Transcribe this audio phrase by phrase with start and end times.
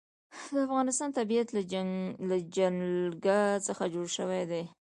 [0.53, 1.47] د افغانستان طبیعت
[2.29, 4.63] له جلګه څخه جوړ شوی دی.